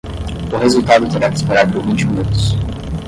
O 0.51 0.57
resultado 0.57 1.07
terá 1.11 1.29
que 1.29 1.35
esperar 1.35 1.71
por 1.71 1.83
vinte 1.83 2.07
minutos. 2.07 2.55